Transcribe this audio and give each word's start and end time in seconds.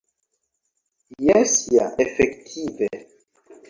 Jes 1.27 1.55
ja, 1.77 1.87
efektive. 2.09 2.87